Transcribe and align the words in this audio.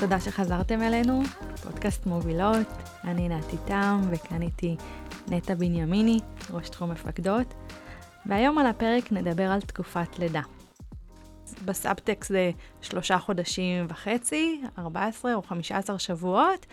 תודה 0.00 0.20
שחזרתם 0.20 0.82
אלינו, 0.82 1.22
פודקאסט 1.62 2.06
מובילות, 2.06 2.66
אני 3.04 3.28
נתי 3.28 3.56
טעם 3.66 4.00
וכאן 4.10 4.42
איתי 4.42 4.76
נטע 5.28 5.54
בנימיני, 5.54 6.18
ראש 6.50 6.68
תחום 6.68 6.90
מפקדות, 6.90 7.54
והיום 8.26 8.58
על 8.58 8.66
הפרק 8.66 9.12
נדבר 9.12 9.50
על 9.50 9.60
תקופת 9.60 10.18
לידה. 10.18 10.40
בסאבטקסט 11.64 12.28
זה 12.28 12.50
שלושה 12.80 13.18
חודשים 13.18 13.86
וחצי, 13.88 14.62
14 14.78 15.34
או 15.34 15.42
15 15.42 15.98
שבועות, 15.98 16.66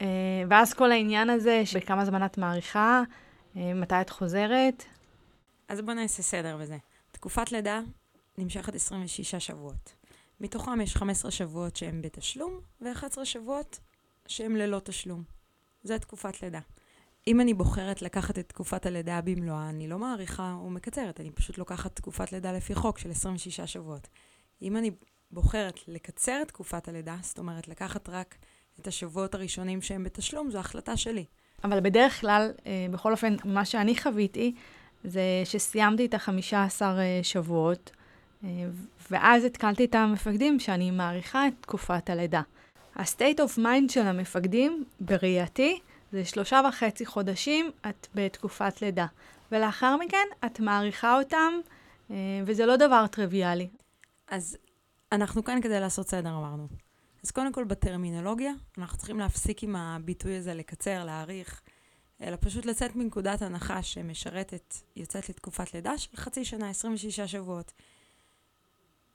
אה, 0.00 0.06
ואז 0.50 0.74
כל 0.74 0.92
העניין 0.92 1.30
הזה, 1.30 1.62
בכמה 1.74 2.04
זמן 2.04 2.24
את 2.24 2.38
מעריכה, 2.38 3.02
אה, 3.56 3.74
מתי 3.74 4.00
את 4.00 4.10
חוזרת. 4.10 4.84
אז 5.68 5.80
בואו 5.80 5.96
נעשה 5.96 6.22
סדר 6.22 6.56
בזה. 6.56 6.76
תקופת 7.12 7.52
לידה 7.52 7.80
נמשכת 8.38 8.74
26 8.74 9.34
שבועות. 9.34 9.97
מתוכם 10.40 10.80
יש 10.80 10.96
15 10.96 11.30
שבועות 11.30 11.76
שהם 11.76 12.02
בתשלום, 12.02 12.60
ו-11 12.80 13.24
שבועות 13.24 13.78
שהם 14.26 14.56
ללא 14.56 14.80
תשלום. 14.84 15.22
זה 15.82 15.98
תקופת 15.98 16.42
לידה. 16.42 16.60
אם 17.26 17.40
אני 17.40 17.54
בוחרת 17.54 18.02
לקחת 18.02 18.38
את 18.38 18.48
תקופת 18.48 18.86
הלידה 18.86 19.20
במלואה, 19.20 19.68
אני 19.68 19.88
לא 19.88 19.98
מעריכה 19.98 20.56
או 20.60 20.70
מקצרת, 20.70 21.20
אני 21.20 21.30
פשוט 21.30 21.58
לוקחת 21.58 21.96
תקופת 21.96 22.32
לידה 22.32 22.52
לפי 22.52 22.74
חוק 22.74 22.98
של 22.98 23.10
26 23.10 23.60
שבועות. 23.60 24.08
אם 24.62 24.76
אני 24.76 24.90
בוחרת 25.30 25.80
לקצר 25.88 26.38
את 26.42 26.48
תקופת 26.48 26.88
הלידה, 26.88 27.16
זאת 27.22 27.38
אומרת 27.38 27.68
לקחת 27.68 28.08
רק 28.08 28.36
את 28.80 28.86
השבועות 28.86 29.34
הראשונים 29.34 29.82
שהם 29.82 30.04
בתשלום, 30.04 30.50
זו 30.50 30.58
החלטה 30.58 30.96
שלי. 30.96 31.24
אבל 31.64 31.80
בדרך 31.80 32.20
כלל, 32.20 32.52
אה, 32.66 32.86
בכל 32.90 33.12
אופן, 33.12 33.36
מה 33.44 33.64
שאני 33.64 33.96
חוויתי, 34.02 34.54
זה 35.04 35.22
שסיימתי 35.44 36.06
את 36.06 36.14
החמישה 36.14 36.64
עשר 36.64 36.98
אה, 36.98 37.20
שבועות, 37.22 37.90
ואז 39.10 39.44
התקלתי 39.44 39.84
את 39.84 39.94
המפקדים 39.94 40.60
שאני 40.60 40.90
מעריכה 40.90 41.48
את 41.48 41.52
תקופת 41.60 42.10
הלידה. 42.10 42.42
ה-state 42.96 43.38
of 43.38 43.58
mind 43.58 43.92
של 43.92 44.00
המפקדים, 44.06 44.84
בראייתי, 45.00 45.80
זה 46.12 46.24
שלושה 46.24 46.60
וחצי 46.68 47.06
חודשים 47.06 47.70
את 47.88 48.06
בתקופת 48.14 48.82
לידה. 48.82 49.06
ולאחר 49.52 49.96
מכן 49.96 50.26
את 50.46 50.60
מעריכה 50.60 51.18
אותם, 51.18 51.52
וזה 52.46 52.66
לא 52.66 52.76
דבר 52.76 53.06
טריוויאלי. 53.06 53.68
אז 54.28 54.56
אנחנו 55.12 55.44
כאן 55.44 55.60
כדי 55.62 55.80
לעשות 55.80 56.08
סדר, 56.08 56.30
אמרנו. 56.30 56.68
אז 57.24 57.30
קודם 57.30 57.52
כל 57.52 57.64
בטרמינולוגיה, 57.64 58.52
אנחנו 58.78 58.98
צריכים 58.98 59.18
להפסיק 59.18 59.62
עם 59.62 59.76
הביטוי 59.76 60.36
הזה 60.36 60.54
לקצר, 60.54 61.04
להאריך, 61.04 61.60
אלא 62.22 62.36
פשוט 62.40 62.66
לצאת 62.66 62.96
מנקודת 62.96 63.42
הנחה 63.42 63.82
שמשרתת, 63.82 64.74
יוצאת 64.96 65.28
לתקופת 65.28 65.74
לידה 65.74 65.98
של 65.98 66.16
חצי 66.16 66.44
שנה, 66.44 66.70
26 66.70 67.20
שבועות. 67.20 67.72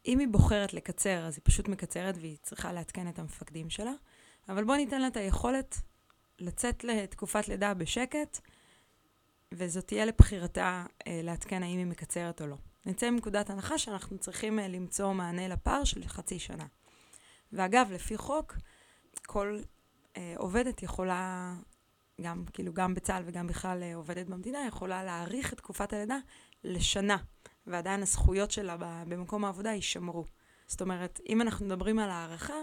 אם 0.05 0.19
היא 0.19 0.27
בוחרת 0.27 0.73
לקצר, 0.73 1.25
אז 1.25 1.35
היא 1.35 1.41
פשוט 1.43 1.67
מקצרת 1.67 2.15
והיא 2.17 2.37
צריכה 2.41 2.73
לעדכן 2.73 3.07
את 3.07 3.19
המפקדים 3.19 3.69
שלה, 3.69 3.93
אבל 4.49 4.63
בואו 4.63 4.77
ניתן 4.77 5.01
לה 5.01 5.07
את 5.07 5.17
היכולת 5.17 5.77
לצאת 6.39 6.83
לתקופת 6.83 7.47
לידה 7.47 7.73
בשקט, 7.73 8.39
וזאת 9.51 9.87
תהיה 9.87 10.05
לבחירתה 10.05 10.85
אה, 11.07 11.19
לעדכן 11.23 11.63
האם 11.63 11.77
היא 11.77 11.85
מקצרת 11.85 12.41
או 12.41 12.47
לא. 12.47 12.57
נצא 12.85 13.09
מנקודת 13.09 13.49
הנחה 13.49 13.77
שאנחנו 13.77 14.17
צריכים 14.17 14.59
אה, 14.59 14.67
למצוא 14.67 15.13
מענה 15.13 15.47
לפער 15.47 15.83
של 15.83 16.07
חצי 16.07 16.39
שנה. 16.39 16.65
ואגב, 17.53 17.87
לפי 17.91 18.17
חוק, 18.17 18.55
כל 19.25 19.59
אה, 20.17 20.33
עובדת 20.37 20.83
יכולה, 20.83 21.53
גם, 22.21 22.43
כאילו, 22.53 22.73
גם 22.73 22.93
בצה"ל 22.93 23.23
וגם 23.25 23.47
בכלל 23.47 23.83
אה, 23.83 23.95
עובדת 23.95 24.27
במדינה, 24.27 24.59
יכולה 24.67 25.03
להאריך 25.03 25.53
את 25.53 25.57
תקופת 25.57 25.93
הלידה 25.93 26.17
לשנה, 26.63 27.17
ועדיין 27.67 28.01
הזכויות 28.01 28.51
שלה 28.51 28.77
במקום 29.07 29.45
העבודה 29.45 29.69
יישמרו. 29.69 30.25
זאת 30.67 30.81
אומרת, 30.81 31.19
אם 31.29 31.41
אנחנו 31.41 31.65
מדברים 31.65 31.99
על 31.99 32.09
הערכה, 32.09 32.61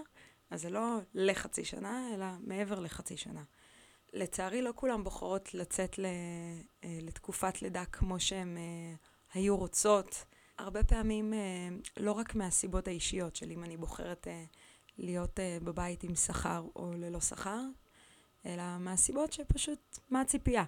אז 0.50 0.62
זה 0.62 0.70
לא 0.70 0.98
לחצי 1.14 1.64
שנה, 1.64 2.08
אלא 2.14 2.26
מעבר 2.40 2.80
לחצי 2.80 3.16
שנה. 3.16 3.42
לצערי, 4.12 4.62
לא 4.62 4.72
כולם 4.74 5.04
בוחרות 5.04 5.54
לצאת 5.54 5.98
אה, 5.98 6.98
לתקופת 7.02 7.62
לידה 7.62 7.84
כמו 7.84 8.20
שהן 8.20 8.56
אה, 8.56 8.94
היו 9.34 9.56
רוצות. 9.56 10.24
הרבה 10.58 10.84
פעמים, 10.84 11.34
אה, 11.34 11.38
לא 11.96 12.12
רק 12.12 12.34
מהסיבות 12.34 12.88
האישיות 12.88 13.36
של 13.36 13.50
אם 13.50 13.64
אני 13.64 13.76
בוחרת 13.76 14.26
להיות 14.98 15.40
בבית 15.64 16.02
עם 16.02 16.14
שכר 16.14 16.64
או 16.76 16.92
ללא 16.92 17.20
שכר, 17.20 17.60
אלא 18.46 18.78
מהסיבות 18.78 19.32
שפשוט, 19.32 19.98
מה 20.10 20.20
הציפייה? 20.20 20.64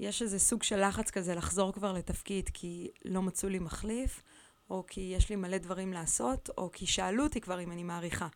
יש 0.00 0.22
איזה 0.22 0.38
סוג 0.38 0.62
של 0.62 0.88
לחץ 0.88 1.10
כזה 1.10 1.34
לחזור 1.34 1.72
כבר 1.72 1.92
לתפקיד 1.92 2.50
כי 2.54 2.90
לא 3.04 3.22
מצאו 3.22 3.48
לי 3.48 3.58
מחליף, 3.58 4.22
או 4.70 4.84
כי 4.86 5.00
יש 5.16 5.30
לי 5.30 5.36
מלא 5.36 5.58
דברים 5.58 5.92
לעשות, 5.92 6.50
או 6.58 6.70
כי 6.72 6.86
שאלו 6.86 7.24
אותי 7.24 7.40
כבר 7.40 7.60
אם 7.60 7.72
אני 7.72 7.82
מעריכה. 7.82 8.28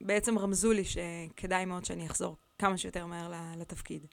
בעצם 0.00 0.38
רמזו 0.38 0.72
לי 0.72 0.84
שכדאי 0.84 1.64
מאוד 1.64 1.84
שאני 1.84 2.06
אחזור 2.06 2.36
כמה 2.58 2.78
שיותר 2.78 3.06
מהר 3.06 3.32
לתפקיד. 3.56 4.06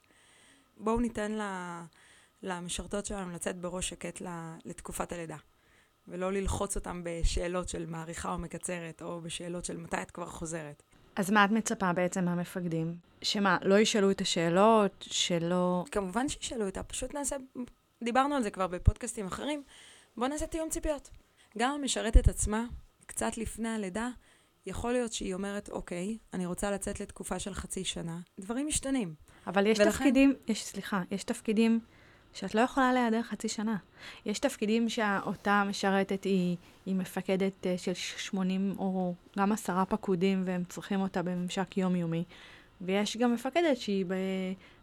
בואו 0.76 1.00
ניתן 1.00 1.38
למשרתות 2.42 3.06
שלנו 3.06 3.32
לצאת 3.32 3.56
בראש 3.56 3.88
שקט 3.88 4.22
לתקופת 4.64 5.12
הלידה. 5.12 5.36
ולא 6.08 6.32
ללחוץ 6.32 6.76
אותם 6.76 7.02
בשאלות 7.04 7.68
של 7.68 7.86
מעריכה 7.86 8.32
או 8.32 8.38
מקצרת, 8.38 9.02
או 9.02 9.20
בשאלות 9.20 9.64
של 9.64 9.76
מתי 9.76 10.02
את 10.02 10.10
כבר 10.10 10.26
חוזרת. 10.26 10.82
אז 11.16 11.30
מה 11.30 11.44
את 11.44 11.50
מצפה 11.50 11.92
בעצם 11.92 12.24
מהמפקדים? 12.24 12.96
שמה, 13.22 13.58
לא 13.62 13.78
ישאלו 13.78 14.10
את 14.10 14.20
השאלות, 14.20 15.04
שלא... 15.10 15.84
כמובן 15.90 16.28
שישאלו 16.28 16.66
אותה, 16.66 16.82
פשוט 16.82 17.14
נעשה, 17.14 17.36
דיברנו 18.04 18.34
על 18.34 18.42
זה 18.42 18.50
כבר 18.50 18.66
בפודקאסטים 18.66 19.26
אחרים, 19.26 19.62
בואו 20.16 20.28
נעשה 20.28 20.46
תיאום 20.46 20.68
ציפיות. 20.68 21.10
גם 21.58 21.70
המשרתת 21.70 22.28
עצמה, 22.28 22.64
קצת 23.06 23.36
לפני 23.36 23.68
הלידה, 23.68 24.08
יכול 24.66 24.92
להיות 24.92 25.12
שהיא 25.12 25.34
אומרת, 25.34 25.68
אוקיי, 25.68 26.18
אני 26.34 26.46
רוצה 26.46 26.70
לצאת 26.70 27.00
לתקופה 27.00 27.38
של 27.38 27.54
חצי 27.54 27.84
שנה, 27.84 28.18
דברים 28.40 28.66
משתנים. 28.66 29.14
אבל 29.46 29.66
יש 29.66 29.78
ולכן... 29.78 29.90
תפקידים, 29.90 30.34
יש, 30.48 30.64
סליחה, 30.64 31.02
יש 31.10 31.24
תפקידים 31.24 31.80
שאת 32.34 32.54
לא 32.54 32.60
יכולה 32.60 32.92
להיעדר 32.92 33.22
חצי 33.22 33.48
שנה. 33.48 33.76
יש 34.26 34.38
תפקידים 34.38 34.88
שאותה 34.88 35.64
משרתת 35.68 36.24
היא, 36.24 36.56
היא 36.86 36.94
מפקדת 36.94 37.66
אה, 37.66 37.78
של 37.78 37.94
80 37.94 38.74
או 38.78 39.14
גם 39.38 39.52
עשרה 39.52 39.84
פקודים 39.84 40.42
והם 40.46 40.64
צריכים 40.68 41.00
אותה 41.00 41.22
בממשק 41.22 41.76
יומיומי. 41.76 42.24
ויש 42.80 43.16
גם 43.16 43.34
מפקדת 43.34 43.76
שהיא 43.76 44.06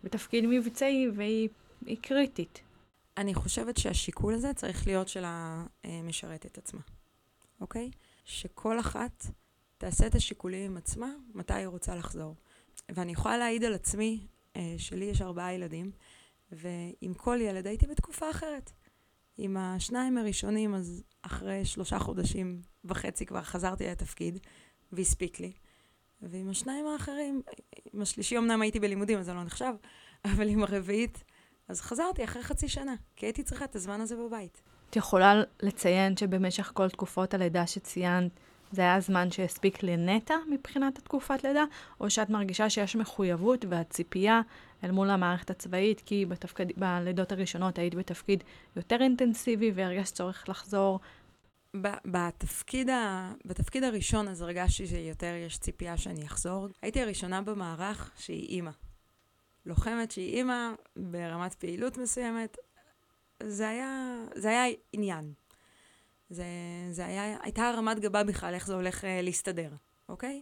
בתפקיד 0.04 0.46
מבצעי 0.48 1.08
והיא 1.16 1.50
קריטית. 2.02 2.62
אני 3.18 3.34
חושבת 3.34 3.78
שהשיקול 3.78 4.34
הזה 4.34 4.54
צריך 4.54 4.88
להיות 4.88 5.08
של 5.08 5.24
המשרתת 5.26 6.58
עצמה, 6.58 6.80
אוקיי? 7.62 7.92
שכל 8.26 8.80
אחת 8.80 9.26
תעשה 9.78 10.08
את 10.08 10.16
השיקולים 10.16 10.72
עם 10.72 10.78
עצמה, 10.78 11.10
מתי 11.34 11.54
היא 11.54 11.68
רוצה 11.68 11.96
לחזור. 11.96 12.36
ואני 12.90 13.12
יכולה 13.12 13.38
להעיד 13.38 13.64
על 13.64 13.74
עצמי, 13.74 14.28
אה, 14.56 14.76
שלי 14.78 15.06
יש 15.06 15.22
ארבעה 15.22 15.54
ילדים, 15.54 15.92
ועם 16.52 17.14
כל 17.14 17.38
ילד 17.42 17.68
הייתי 17.68 17.88
בתקופה 17.88 18.32
אחרת. 18.32 18.72
עם 19.38 19.58
השניים 19.58 20.18
הראשונים, 20.18 20.76
אז 20.76 21.04
אחרי 21.22 21.66
שלושה 21.66 22.00
חודשים 22.00 22.62
וחצי 22.86 23.26
כבר 23.26 23.42
חזרתי 23.42 23.88
לתפקיד, 23.88 24.40
והספיק 24.92 25.40
לי. 25.40 25.52
ועם 26.22 26.50
השניים 26.50 26.88
האחרים, 26.88 27.42
עם 27.94 28.02
השלישי 28.02 28.38
אמנם 28.38 28.62
הייתי 28.62 28.80
בלימודים, 28.80 29.20
אז 29.20 29.26
זה 29.26 29.34
לא 29.34 29.44
נחשב, 29.44 29.74
אבל 30.26 30.50
עם 30.50 30.64
הרביעית, 30.64 31.24
אז 31.68 31.82
חזרתי 31.82 32.24
אחרי 32.24 32.44
חצי 32.44 32.68
שנה, 32.68 32.96
כי 33.16 33.26
הייתי 33.26 33.44
צריכה 33.44 33.66
את 33.66 33.76
הזמן 33.76 34.02
הזה 34.02 34.16
בבית. 34.16 34.62
את 34.90 34.96
יכולה 34.96 35.44
לציין 35.64 36.18
שבמשך 36.18 36.72
כל 36.74 36.90
תקופות 36.90 37.34
הלידה 37.34 37.68
שציינת, 37.68 38.40
זה 38.72 38.82
היה 38.82 38.96
הזמן 38.96 39.32
שהספיק 39.32 39.84
לנטע 39.84 40.36
מבחינת 40.50 40.98
התקופת 40.98 41.44
לידה, 41.44 41.64
או 42.00 42.10
שאת 42.10 42.30
מרגישה 42.30 42.70
שיש 42.70 42.96
מחויבות 42.96 43.66
והציפייה 43.70 44.42
אל 44.84 44.92
מול 44.92 45.10
המערכת 45.10 45.50
הצבאית, 45.50 46.02
כי 46.02 46.26
בתפקד, 46.26 46.66
בלידות 46.78 47.32
הראשונות 47.32 47.80
היית 47.80 47.96
בתפקיד 47.96 48.44
יותר 48.76 49.02
אינטנסיבי 49.02 49.72
והרגשת 49.76 50.16
צורך 50.16 50.50
לחזור. 50.50 51.00
בתפקיד, 52.06 52.90
ה... 52.90 53.32
בתפקיד 53.46 53.84
הראשון 53.84 54.28
אז 54.28 54.42
הרגשתי 54.42 54.88
שיותר 54.88 55.34
יש 55.46 55.58
ציפייה 55.58 55.98
שאני 55.98 56.26
אחזור. 56.26 56.68
הייתי 56.82 57.02
הראשונה 57.02 57.42
במערך 57.42 58.12
שהיא 58.18 58.48
אימא. 58.48 58.72
לוחמת 59.66 60.12
שהיא 60.12 60.36
אימא 60.36 60.72
ברמת 60.96 61.54
פעילות 61.54 61.98
מסוימת, 61.98 62.58
זה 63.44 63.70
היה, 63.70 64.18
זה 64.36 64.50
היה 64.50 64.76
עניין. 64.94 65.34
זה, 66.30 66.46
זה 66.92 67.06
היה, 67.06 67.38
הייתה 67.42 67.70
הרמת 67.70 68.00
גבה 68.00 68.24
בכלל 68.24 68.54
איך 68.54 68.68
זה 68.68 68.74
הולך 68.74 69.04
uh, 69.04 69.08
להסתדר, 69.24 69.70
אוקיי? 70.10 70.42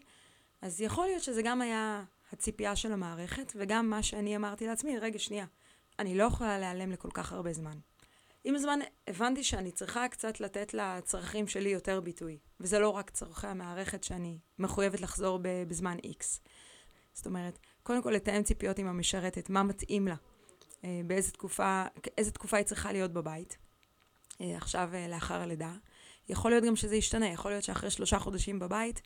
אז 0.61 0.81
יכול 0.81 1.05
להיות 1.05 1.23
שזה 1.23 1.41
גם 1.41 1.61
היה 1.61 2.03
הציפייה 2.33 2.75
של 2.75 2.91
המערכת, 2.91 3.53
וגם 3.55 3.89
מה 3.89 4.03
שאני 4.03 4.35
אמרתי 4.35 4.67
לעצמי, 4.67 4.99
רגע, 4.99 5.19
שנייה, 5.19 5.45
אני 5.99 6.17
לא 6.17 6.23
יכולה 6.23 6.59
להיעלם 6.59 6.91
לכל 6.91 7.09
כך 7.13 7.33
הרבה 7.33 7.53
זמן. 7.53 7.77
עם 8.43 8.55
הזמן 8.55 8.79
הבנתי 9.07 9.43
שאני 9.43 9.71
צריכה 9.71 10.07
קצת 10.07 10.39
לתת 10.39 10.73
לצרכים 10.73 11.47
שלי 11.47 11.69
יותר 11.69 11.99
ביטוי, 12.01 12.37
וזה 12.59 12.79
לא 12.79 12.89
רק 12.89 13.09
צורכי 13.09 13.47
המערכת 13.47 14.03
שאני 14.03 14.37
מחויבת 14.59 15.01
לחזור 15.01 15.39
בזמן 15.41 15.97
X. 15.97 16.23
זאת 17.13 17.25
אומרת, 17.25 17.59
קודם 17.83 18.03
כל 18.03 18.11
לתאם 18.11 18.43
ציפיות 18.43 18.79
עם 18.79 18.87
המשרתת, 18.87 19.49
מה 19.49 19.63
מתאים 19.63 20.07
לה, 20.07 20.15
אה, 20.83 21.01
באיזה 21.07 21.31
תקופה, 21.31 21.83
איזה 22.17 22.31
תקופה 22.31 22.57
היא 22.57 22.65
צריכה 22.65 22.91
להיות 22.91 23.13
בבית, 23.13 23.57
אה, 23.61 23.66
עכשיו 24.39 24.89
לאחר 25.09 25.41
הלידה. 25.41 25.73
יכול 26.29 26.51
להיות 26.51 26.63
גם 26.63 26.75
שזה 26.75 26.95
ישתנה, 26.95 27.27
יכול 27.27 27.51
להיות 27.51 27.63
שאחרי 27.63 27.89
שלושה 27.89 28.19
חודשים 28.19 28.59
בבית, 28.59 29.01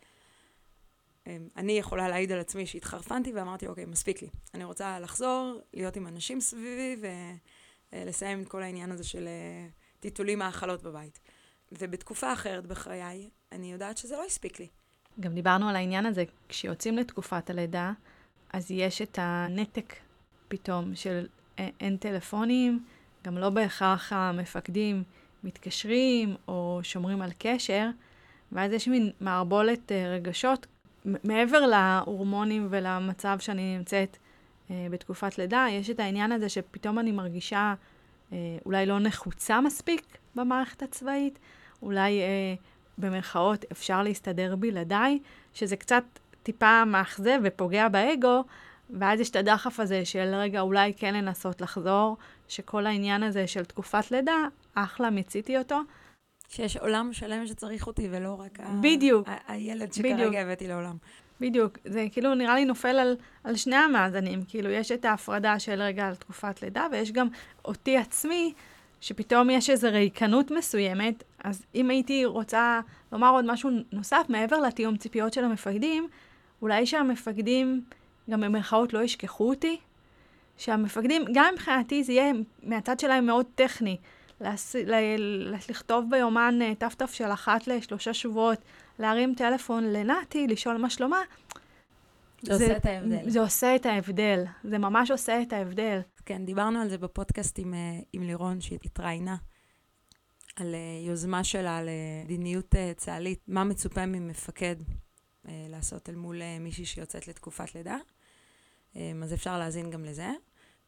אני 1.58 1.72
יכולה 1.72 2.10
להעיד 2.10 2.32
על 2.32 2.40
עצמי 2.40 2.66
שהתחרפנתי 2.66 3.34
ואמרתי, 3.34 3.68
אוקיי, 3.68 3.86
מספיק 3.86 4.22
לי. 4.22 4.30
אני 4.54 4.64
רוצה 4.64 5.00
לחזור, 5.00 5.60
להיות 5.74 5.96
עם 5.96 6.08
אנשים 6.08 6.42
סביבי 6.42 6.96
ולסיים 7.94 8.42
את 8.42 8.48
כל 8.48 8.64
העניין 8.64 8.92
הזה 8.92 9.04
של 9.04 9.28
אה, 9.28 9.68
טיטולים 10.00 10.40
מאכלות 10.40 10.84
בבית. 10.84 11.20
ובתקופה 11.72 12.34
אחרת 12.34 12.68
בחיי, 12.68 13.30
אני 13.52 13.72
יודעת 13.72 13.98
שזה 13.98 14.16
לא 14.16 14.26
הספיק 14.26 14.60
לי. 14.60 14.68
גם 15.20 15.36
דיברנו 15.36 15.70
על 15.70 15.76
העניין 15.76 16.06
הזה, 16.06 16.24
כשיוצאים 16.50 16.98
לתקופת 16.98 17.50
הלידה, 17.50 17.92
אז 18.54 18.72
יש 18.72 19.02
את 19.02 19.20
הנתק 19.22 19.96
פתאום 20.48 20.96
של 20.96 21.28
אין 21.58 21.98
טלפונים, 21.98 22.86
גם 23.24 23.38
לא 23.38 23.50
בהכרח 23.50 24.14
המפקדים 24.14 25.04
מתקשרים 25.44 26.36
או 26.48 26.80
שומרים 26.84 27.22
על 27.22 27.32
קשר, 27.38 27.90
ואז 28.52 28.72
יש 28.72 28.88
מין 28.88 29.12
מערבולת 29.22 29.92
אה, 29.92 30.14
רגשות. 30.16 30.68
מעבר 31.06 31.66
להורמונים 31.66 32.68
ולמצב 32.70 33.38
שאני 33.40 33.78
נמצאת 33.78 34.18
אה, 34.72 34.88
בתקופת 34.92 35.38
לידה, 35.38 35.66
יש 35.70 35.90
את 35.90 36.00
העניין 36.00 36.32
הזה 36.32 36.50
שפתאום 36.50 37.00
אני 37.00 37.12
מרגישה 37.12 37.74
אה, 38.34 38.38
אולי 38.66 38.86
לא 38.86 39.00
נחוצה 39.00 39.62
מספיק 39.62 40.18
במערכת 40.36 40.84
הצבאית, 40.84 41.40
אולי 41.82 42.22
אה, 42.22 42.56
במרכאות 42.98 43.66
אפשר 43.72 44.04
להסתדר 44.04 44.56
בלעדיי, 44.56 45.20
שזה 45.54 45.76
קצת 45.76 46.04
טיפה 46.44 46.86
מאכזב 46.86 47.40
ופוגע 47.44 47.88
באגו, 47.88 48.44
ואז 48.90 49.20
יש 49.20 49.30
את 49.30 49.36
הדחף 49.36 49.80
הזה 49.80 50.06
של 50.06 50.36
רגע, 50.36 50.62
אולי 50.62 50.94
כן 50.94 51.14
לנסות 51.14 51.62
לחזור, 51.62 52.18
שכל 52.48 52.86
העניין 52.86 53.24
הזה 53.24 53.48
של 53.48 53.66
תקופת 53.66 54.12
לידה, 54.12 54.48
אחלה, 54.76 55.10
מיציתי 55.10 55.58
אותו. 55.58 55.80
שיש 56.50 56.78
עולם 56.78 57.14
שלם 57.14 57.48
שצריך 57.48 57.88
אותי, 57.88 58.08
ולא 58.12 58.40
רק 58.40 58.60
בדיוק. 58.82 59.28
ה- 59.28 59.54
הילד 59.54 59.94
שכרגע 59.94 60.16
בדיוק. 60.16 60.36
הבאתי 60.36 60.68
לעולם. 60.68 60.96
בדיוק. 61.42 61.78
זה 61.86 62.06
כאילו 62.12 62.36
נראה 62.36 62.56
לי 62.56 62.66
נופל 62.66 62.88
על, 63.00 63.16
על 63.44 63.56
שני 63.56 63.76
המאזנים. 63.76 64.40
כאילו, 64.48 64.70
יש 64.70 64.92
את 64.92 65.06
ההפרדה 65.06 65.60
של 65.60 65.82
רגע 65.82 66.08
על 66.08 66.16
תקופת 66.16 66.62
לידה, 66.62 66.88
ויש 66.92 67.12
גם 67.12 67.28
אותי 67.66 67.98
עצמי, 67.98 68.54
שפתאום 69.02 69.50
יש 69.50 69.70
איזו 69.70 69.88
ריקנות 69.92 70.52
מסוימת. 70.52 71.24
אז 71.44 71.66
אם 71.76 71.90
הייתי 71.90 72.26
רוצה 72.26 72.80
לומר 73.12 73.30
עוד 73.30 73.46
משהו 73.52 73.70
נוסף, 73.92 74.26
מעבר 74.30 74.60
לתיאום 74.60 74.98
ציפיות 74.98 75.34
של 75.34 75.44
המפקדים, 75.44 76.08
אולי 76.62 76.86
שהמפקדים 76.86 77.84
גם 78.30 78.42
במרכאות 78.42 78.94
לא 78.94 79.04
ישכחו 79.04 79.50
אותי. 79.50 79.78
שהמפקדים, 80.58 81.22
גם 81.34 81.46
מבחינתי 81.54 82.04
זה 82.04 82.14
יהיה 82.14 82.34
מהצד 82.64 83.00
שלהם 83.00 83.26
מאוד 83.26 83.46
טכני. 83.56 83.98
לס... 84.42 84.76
ל... 84.76 84.94
לכתוב 85.70 86.06
ביומן 86.10 86.60
אה, 86.62 86.76
ת"ת 86.76 87.02
של 87.12 87.32
אחת 87.32 87.68
לשלושה 87.68 88.14
שבועות, 88.14 88.60
להרים 89.00 89.36
טלפון 89.38 89.84
לנתי, 89.84 90.48
לשאול 90.48 90.78
מה 90.78 90.90
שלומה. 90.90 91.22
זה, 92.42 92.58
זה 92.58 92.64
עושה 92.64 92.78
את 92.78 92.86
ההבדל. 92.86 93.30
זה 93.30 93.42
עושה 93.42 93.76
את 93.76 93.86
ההבדל, 93.86 94.44
זה 94.64 94.78
ממש 94.78 95.12
עושה 95.12 95.42
את 95.42 95.54
ההבדל. 95.54 96.00
כן, 96.26 96.46
דיברנו 96.46 96.82
על 96.82 96.90
זה 96.90 96.98
בפודקאסט 96.98 97.60
עם, 97.60 97.74
אה, 97.74 98.00
עם 98.14 98.24
לירון, 98.24 98.62
שהתראיינה, 98.62 99.36
על 100.56 100.76
אה, 100.76 101.08
יוזמה 101.08 101.44
שלה 101.44 101.80
למדיניות 101.84 102.76
צה"לית, 102.98 103.40
מה 103.48 103.64
מצופה 103.64 104.06
ממפקד 104.06 104.76
לעשות 105.46 106.10
אל 106.10 106.16
מול 106.16 106.42
מישהי 106.60 106.86
שיוצאת 106.86 107.28
לתקופת 107.28 107.76
לידה. 107.76 107.98
אז 108.96 109.34
אפשר 109.34 109.58
להאזין 109.60 109.90
גם 109.90 110.06
לזה. 110.06 110.30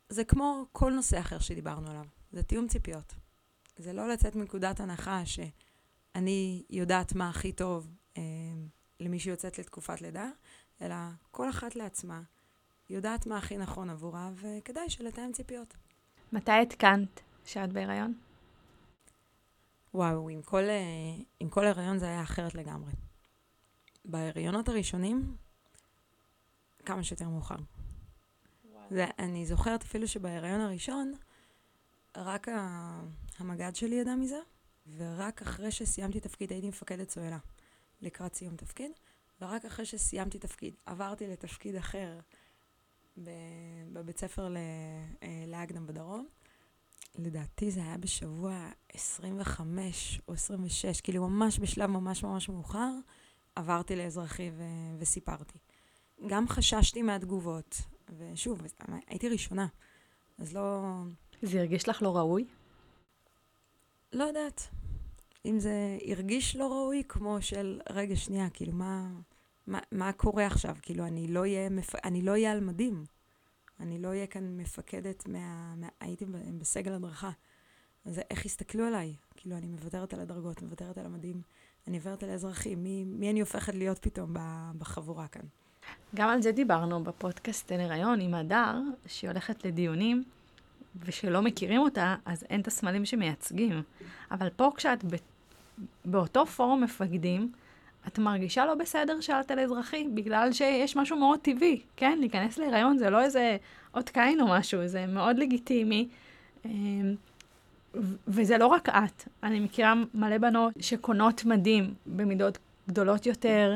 זה 0.10 0.24
כמו 0.24 0.66
כל 0.72 0.92
נושא 0.92 1.20
אחר 1.20 1.40
שדיברנו 1.40 1.90
עליו, 1.90 2.06
זה 2.32 2.44
תיאום 2.44 2.68
ציפיות. 2.68 3.14
זה 3.78 3.94
לא 3.94 4.08
לצאת 4.10 4.36
מנקודת 4.36 4.80
הנחה 4.80 5.25
שאני 5.25 6.64
יודעת 6.70 7.16
מה 7.16 7.30
הכי 7.30 7.52
טוב 7.52 7.88
אה, 8.18 8.22
למי 9.00 9.20
שיוצאת 9.20 9.60
לתקופת 9.60 10.02
לידה, 10.02 10.30
אלא 10.81 10.96
כל 11.31 11.50
אחת 11.50 11.75
לעצמה 11.75 12.22
יודעת 12.90 13.28
מה 13.28 13.38
הכי 13.38 13.58
נכון 13.58 13.90
עבורה, 13.90 14.30
וכדאי 14.36 14.90
שלתאם 14.90 15.31
ציפיות. 15.31 15.75
מתי 16.34 16.52
התקנת 16.52 17.22
שאת 17.46 17.74
בהיריון? 17.74 18.14
וואו, 19.94 20.30
עם 20.30 20.42
כל, 20.42 20.64
אה, 20.64 21.24
עם 21.40 21.50
כל 21.50 21.68
הריון 21.68 21.98
זה 21.98 22.06
היה 22.06 22.22
אחרת 22.22 22.56
לגמרי. 22.56 22.92
בהריונות 24.06 24.70
הראשונים, 24.70 25.36
כמה 26.86 27.04
שיותר 27.04 27.30
מאוחר. 27.30 27.56
זה, 28.90 29.06
אני 29.20 29.46
זוכרת 29.46 29.84
אפילו 29.84 30.08
שבהריון 30.08 30.62
הראשון, 30.62 31.14
רק 32.18 32.48
המג"ד 33.39 33.75
שלי 33.75 33.95
ידע 33.95 34.15
מזה, 34.15 34.39
ורק 34.98 35.42
אחרי 35.42 35.71
שסיימתי 35.71 36.19
תפקיד 36.19 36.51
הייתי 36.51 36.68
מפקדת 36.68 37.07
צוללה 37.07 37.38
לקראת 38.01 38.36
סיום 38.36 38.56
תפקיד, 38.56 38.92
ורק 39.42 39.65
אחרי 39.65 39.86
שסיימתי 39.86 40.39
תפקיד 40.39 40.74
עברתי 40.86 41.27
לתפקיד 41.27 41.75
אחר 41.75 42.19
בבית 43.94 44.18
ספר 44.18 44.56
אה, 44.56 45.45
לאגנם 45.48 45.88
בדרום. 45.88 46.27
לדעתי 47.15 47.71
זה 47.71 47.80
היה 47.80 47.98
בשבוע 47.98 48.69
25 48.94 50.21
או 50.27 50.33
26, 50.33 51.01
כאילו 51.01 51.30
ממש 51.30 51.60
בשלב 51.60 51.89
ממש 51.89 52.24
ממש 52.24 52.50
מאוחר, 52.50 52.92
עברתי 53.56 53.95
לאזרחי 53.95 54.51
ו- 54.54 54.98
וסיפרתי. 55.00 55.57
גם 56.27 56.48
חששתי 56.48 57.01
מהתגובות, 57.01 57.81
ושוב, 58.18 58.62
הייתי 59.07 59.30
ראשונה, 59.30 59.68
אז 60.38 60.54
לא... 60.54 60.81
זה 61.44 61.60
הרגיש 61.60 61.90
לך 61.90 62.01
לא 62.01 62.18
ראוי? 62.18 62.45
לא 64.13 64.24
יודעת. 64.24 64.68
אם 65.45 65.60
זה 65.60 65.98
הרגיש 66.07 66.56
לא 66.56 66.68
ראוי, 66.68 67.04
כמו 67.10 67.42
של, 67.42 67.81
רגע, 67.90 68.16
שנייה, 68.16 68.50
כאילו, 68.50 68.74
מה, 68.74 69.10
מה, 69.68 69.80
מה 69.92 70.12
קורה 70.12 70.45
עכשיו? 70.45 70.75
כאילו, 70.81 71.06
אני 71.06 71.28
לא 71.28 71.40
אהיה, 71.40 71.69
מפ... 71.69 71.95
אני 72.06 72.22
לא 72.22 72.31
אהיה 72.31 72.51
על 72.51 72.60
מדים. 72.60 73.06
אני 73.80 74.00
לא 74.00 74.07
אהיה 74.07 74.28
כאן 74.28 74.57
מפקדת 74.57 75.28
מה... 75.28 75.75
מה... 75.75 75.88
הייתי 76.00 76.25
בסגל 76.60 76.94
הדרכה. 76.94 77.31
אז 78.06 78.22
איך 78.31 78.46
יסתכלו 78.46 78.86
עליי? 78.86 79.16
כאילו, 79.36 79.57
אני 79.57 79.68
מוותרת 79.68 80.13
על 80.13 80.19
הדרגות, 80.19 80.62
מוותרת 80.62 80.98
על 80.98 81.06
המדים, 81.06 81.42
אני 81.88 81.98
עוברת 81.98 82.24
על 82.24 82.30
האזרחים. 82.30 82.84
מי, 82.84 83.04
מי 83.04 83.31
אני 83.31 83.39
הופכת 83.39 83.75
להיות 83.75 84.00
פתאום 84.00 84.34
בחבורה 84.78 85.28
כאן? 85.28 85.46
גם 86.16 86.30
על 86.30 86.42
זה 86.42 86.51
דיברנו 86.51 87.04
בפודקאסט 87.04 87.72
על 87.72 87.80
הריון 87.80 88.22
עם 88.22 88.34
הדר, 88.34 88.78
שהיא 89.06 89.30
הולכת 89.30 89.66
לדיונים. 89.66 90.24
ושלא 91.06 91.42
מכירים 91.42 91.82
אותה, 91.82 92.15
אז 92.25 92.44
אין 92.50 92.62
את 92.62 92.68
הסמלים 92.68 93.06
שמייצגים. 93.06 93.82
אבל 94.32 94.50
פה 94.50 94.72
כשאת 94.75 95.03
ב, 95.03 95.15
באותו 96.06 96.46
פורום 96.46 96.84
מפקדים, 96.84 97.51
את 98.08 98.20
מרגישה 98.20 98.65
לא 98.65 98.75
בסדר 98.75 99.22
שאלת 99.22 99.51
על 99.51 99.60
אזרחי, 99.60 100.08
בגלל 100.13 100.51
שיש 100.51 100.96
משהו 100.96 101.18
מאוד 101.18 101.39
טבעי, 101.39 101.82
כן? 101.96 102.18
להיכנס 102.20 102.58
להיריון 102.58 102.98
זה 102.98 103.10
לא 103.10 103.22
איזה 103.22 103.58
אות 103.96 104.10
קין 104.10 104.41
או 104.41 104.48
משהו, 104.48 104.88
זה 104.88 105.06
מאוד 105.06 105.38
לגיטימי. 105.38 106.08
אמ, 106.65 107.15
וזה 108.27 108.58
לא 108.58 108.68
רק 108.68 108.89
את, 108.89 109.24
אני 109.44 109.60
מכירה 109.60 109.94
מלא 110.13 110.38
בנות 110.38 110.74
שקונות 110.79 111.46
מדים 111.46 111.94
במידות 112.06 112.58
גדולות 112.88 113.25
יותר. 113.25 113.75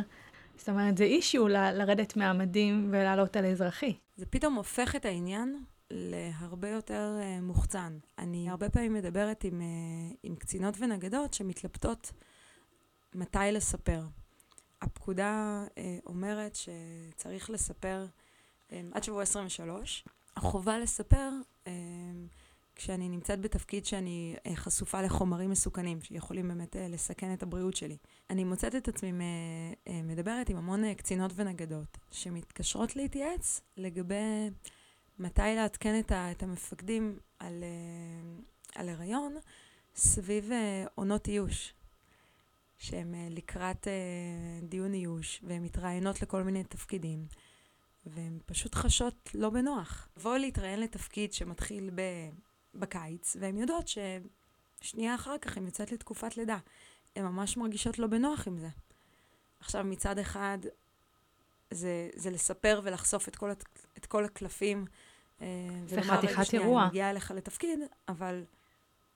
זאת 0.57 0.69
אומרת, 0.69 0.97
זה 0.97 1.03
אישיו 1.03 1.47
לרדת 1.47 2.17
מהמדים 2.17 2.87
ולעלות 2.91 3.35
על 3.35 3.45
אזרחי. 3.45 3.93
זה 4.15 4.25
פתאום 4.25 4.55
הופך 4.55 4.95
את 4.95 5.05
העניין 5.05 5.57
להרבה 5.91 6.69
יותר 6.69 7.19
uh, 7.19 7.41
מוחצן. 7.41 7.97
אני 8.17 8.49
הרבה 8.49 8.69
פעמים 8.69 8.93
מדברת 8.93 9.43
עם, 9.43 9.61
uh, 9.61 10.17
עם 10.23 10.35
קצינות 10.35 10.75
ונגדות 10.79 11.33
שמתלבטות 11.33 12.11
מתי 13.15 13.39
לספר. 13.51 14.03
הפקודה 14.81 15.63
uh, 15.69 15.79
אומרת 16.05 16.55
שצריך 16.55 17.49
לספר 17.49 18.05
עד 18.91 19.03
שבוע 19.03 19.23
23. 19.23 20.05
החובה 20.35 20.79
לספר 20.79 21.29
כשאני 22.75 23.09
נמצאת 23.09 23.41
בתפקיד 23.41 23.85
שאני 23.85 24.35
חשופה 24.55 25.01
לחומרים 25.01 25.49
מסוכנים, 25.49 26.01
שיכולים 26.01 26.47
באמת 26.47 26.75
לסכן 26.79 27.33
את 27.33 27.43
הבריאות 27.43 27.75
שלי. 27.75 27.97
אני 28.29 28.43
מוצאת 28.43 28.75
את 28.75 28.87
עצמי 28.87 29.11
מדברת 30.03 30.49
עם 30.49 30.57
המון 30.57 30.93
קצינות 30.93 31.31
ונגדות 31.35 31.97
שמתקשרות 32.11 32.95
להתייעץ 32.95 33.61
לגבי... 33.77 34.49
מתי 35.19 35.55
לעדכן 35.55 35.99
את, 35.99 36.11
ה, 36.11 36.31
את 36.31 36.43
המפקדים 36.43 37.19
על, 37.39 37.63
uh, 37.63 38.79
על 38.79 38.89
הריון 38.89 39.35
סביב 39.95 40.49
uh, 40.51 40.89
עונות 40.95 41.27
איוש, 41.27 41.73
שהן 42.77 43.13
uh, 43.13 43.33
לקראת 43.33 43.87
דיון 44.63 44.93
איוש, 44.93 45.41
והן 45.43 45.63
מתראיינות 45.63 46.21
לכל 46.21 46.43
מיני 46.43 46.63
תפקידים, 46.63 47.27
והן 48.05 48.39
פשוט 48.45 48.75
חשות 48.75 49.29
לא 49.33 49.49
בנוח. 49.49 50.09
לבוא 50.17 50.37
להתראיין 50.37 50.79
לתפקיד 50.79 51.33
שמתחיל 51.33 51.89
ב, 51.95 52.01
בקיץ, 52.75 53.35
והן 53.39 53.57
יודעות 53.57 53.85
ששנייה 53.87 55.15
אחר 55.15 55.37
כך 55.37 55.57
הן 55.57 55.65
יוצאת 55.65 55.91
לתקופת 55.91 56.37
לידה. 56.37 56.57
הן 57.15 57.25
ממש 57.25 57.57
מרגישות 57.57 57.99
לא 57.99 58.07
בנוח 58.07 58.47
עם 58.47 58.57
זה. 58.57 58.69
עכשיו, 59.59 59.83
מצד 59.83 60.19
אחד, 60.19 60.57
זה, 61.71 62.09
זה 62.15 62.29
לספר 62.29 62.81
ולחשוף 62.83 63.27
את 63.27 63.35
כל, 63.35 63.51
את 63.97 64.05
כל 64.05 64.25
הקלפים. 64.25 64.85
אה, 65.41 65.47
זה 65.87 66.01
חתיכת 66.01 66.53
אירוע. 66.53 66.81
אני 66.81 66.89
מגיעה 66.89 67.09
אליך 67.09 67.31
לתפקיד, 67.31 67.79
אבל 68.07 68.43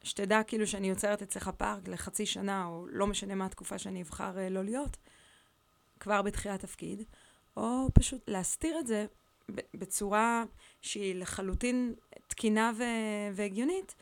שתדע 0.04 0.44
כאילו 0.44 0.68
שאני 0.68 0.90
יוצרת 0.90 1.22
אצלך 1.22 1.50
פארק 1.58 1.88
לחצי 1.88 2.26
שנה, 2.26 2.66
או 2.66 2.86
לא 2.90 3.08
משנה 3.08 3.36
מה 3.36 3.46
התקופה 3.46 3.78
שאני 3.78 4.02
אבחר 4.02 4.40
אה, 4.40 4.50
לא 4.50 4.64
להיות, 4.64 4.98
כבר 6.00 6.22
בתחילת 6.22 6.60
תפקיד. 6.60 7.04
או 7.58 7.88
פשוט 7.94 8.30
להסתיר 8.30 8.80
את 8.80 8.88
זה 8.88 9.06
בצורה 9.74 10.44
שהיא 10.82 11.16
לחלוטין 11.16 11.94
תקינה 12.28 12.72
ו- 12.78 13.36
והגיונית, 13.36 13.96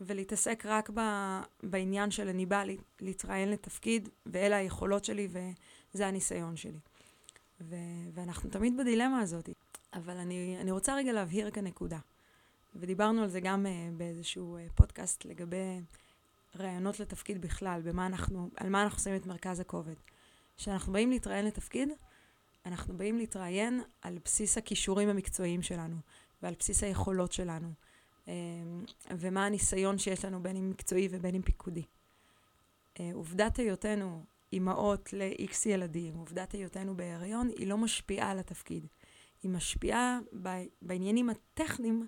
ולהתעסק 0.00 0.62
רק 0.66 0.90
ב- 0.94 1.40
בעניין 1.62 2.10
של 2.10 2.28
אני 2.28 2.46
באה 2.46 2.62
להתראיין 3.00 3.50
לתפקיד, 3.50 4.08
ואלה 4.26 4.56
היכולות 4.56 5.04
שלי 5.04 5.28
וזה 5.94 6.06
הניסיון 6.06 6.56
שלי. 6.56 6.78
ו- 7.60 7.76
ואנחנו 8.12 8.50
תמיד 8.50 8.76
בדילמה 8.76 9.20
הזאת. 9.20 9.48
אבל 9.92 10.16
אני, 10.16 10.56
אני 10.60 10.70
רוצה 10.70 10.96
רגע 10.96 11.12
להבהיר 11.12 11.50
כאן 11.50 11.66
נקודה. 11.66 11.98
ודיברנו 12.76 13.22
על 13.22 13.28
זה 13.28 13.40
גם 13.40 13.66
uh, 13.66 13.98
באיזשהו 13.98 14.58
uh, 14.58 14.72
פודקאסט 14.74 15.24
לגבי 15.24 15.80
רעיונות 16.58 17.00
לתפקיד 17.00 17.40
בכלל, 17.40 17.80
במה 17.84 18.06
אנחנו, 18.06 18.50
על 18.56 18.68
מה 18.68 18.82
אנחנו 18.82 18.98
שמים 18.98 19.16
את 19.16 19.26
מרכז 19.26 19.60
הכובד. 19.60 19.94
כשאנחנו 20.56 20.92
באים 20.92 21.10
להתראיין 21.10 21.46
לתפקיד, 21.46 21.88
אנחנו 22.66 22.98
באים 22.98 23.18
להתראיין 23.18 23.82
על 24.02 24.18
בסיס 24.24 24.58
הכישורים 24.58 25.08
המקצועיים 25.08 25.62
שלנו, 25.62 25.96
ועל 26.42 26.54
בסיס 26.58 26.82
היכולות 26.82 27.32
שלנו, 27.32 27.72
אה, 28.28 28.34
ומה 29.10 29.46
הניסיון 29.46 29.98
שיש 29.98 30.24
לנו 30.24 30.42
בין 30.42 30.56
אם 30.56 30.70
מקצועי 30.70 31.08
ובין 31.10 31.34
אם 31.34 31.42
פיקודי. 31.42 31.84
אה, 33.00 33.10
עובדת 33.12 33.56
היותנו 33.56 34.24
אימהות 34.52 35.12
ל-X 35.12 35.68
ילדים, 35.68 36.14
עובדת 36.14 36.52
היותנו 36.52 36.96
בהיריון, 36.96 37.48
היא 37.56 37.66
לא 37.66 37.78
משפיעה 37.78 38.30
על 38.30 38.38
התפקיד. 38.38 38.86
היא 39.42 39.50
משפיעה 39.50 40.18
בעניינים 40.82 41.30
הטכניים 41.30 42.06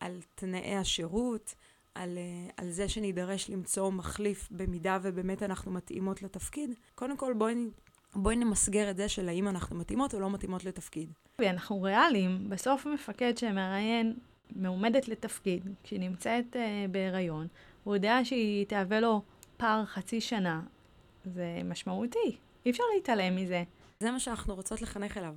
על 0.00 0.20
תנאי 0.34 0.76
השירות, 0.76 1.54
על, 1.94 2.18
אה, 2.18 2.50
על 2.56 2.70
זה 2.70 2.88
שנידרש 2.88 3.50
למצוא 3.50 3.90
מחליף 3.90 4.48
במידה 4.50 4.98
ובאמת 5.02 5.42
אנחנו 5.42 5.72
מתאימות 5.72 6.22
לתפקיד. 6.22 6.74
קודם 6.94 7.16
כל 7.16 7.32
בואי 7.32 7.54
בואי 8.14 8.36
נמסגר 8.36 8.90
את 8.90 8.96
זה 8.96 9.08
של 9.08 9.28
האם 9.28 9.48
אנחנו 9.48 9.76
מתאימות 9.76 10.14
או 10.14 10.20
לא 10.20 10.30
מתאימות 10.30 10.64
לתפקיד. 10.64 11.12
אנחנו 11.40 11.82
ריאליים. 11.82 12.48
בסוף 12.48 12.86
מפקד 12.86 13.38
שמראיין 13.38 14.14
מעומדת 14.56 15.08
לתפקיד, 15.08 15.68
כשהיא 15.82 16.00
נמצאת 16.00 16.44
uh, 16.52 16.56
בהיריון, 16.90 17.46
הוא 17.84 17.94
יודע 17.94 18.18
שהיא 18.24 18.66
תהווה 18.66 19.00
לו 19.00 19.22
פער 19.56 19.84
חצי 19.84 20.20
שנה. 20.20 20.62
זה 21.24 21.60
משמעותי. 21.64 22.36
אי 22.66 22.70
אפשר 22.70 22.84
להתעלם 22.94 23.36
מזה. 23.36 23.62
זה 24.00 24.10
מה 24.10 24.20
שאנחנו 24.20 24.54
רוצות 24.54 24.82
לחנך 24.82 25.16
אליו. 25.16 25.34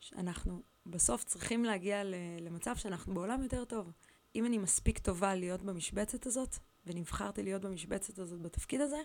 שאנחנו 0.00 0.62
בסוף 0.86 1.24
צריכים 1.24 1.64
להגיע 1.64 2.02
למצב 2.40 2.76
שאנחנו 2.76 3.14
בעולם 3.14 3.42
יותר 3.42 3.64
טוב. 3.64 3.92
אם 4.34 4.46
אני 4.46 4.58
מספיק 4.58 4.98
טובה 4.98 5.34
להיות 5.34 5.62
במשבצת 5.62 6.26
הזאת, 6.26 6.56
ונבחרתי 6.86 7.42
להיות 7.42 7.62
במשבצת 7.62 8.18
הזאת 8.18 8.40
בתפקיד 8.40 8.80
הזה, 8.80 9.00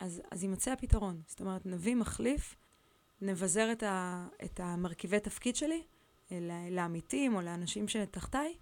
אז, 0.00 0.22
אז 0.30 0.42
יימצא 0.42 0.72
הפתרון. 0.72 1.22
זאת 1.26 1.40
אומרת, 1.40 1.66
נביא 1.66 1.94
מחליף, 1.94 2.56
נבזר 3.20 3.72
את, 3.72 3.82
ה, 3.82 4.26
את 4.44 4.60
המרכיבי 4.60 5.20
תפקיד 5.20 5.56
שלי 5.56 5.82
לעמיתים 6.70 7.34
או 7.34 7.40
לאנשים 7.40 7.88
שתחתיי, 7.88 8.54